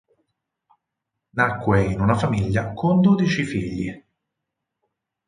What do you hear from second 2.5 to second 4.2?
con dodici figli.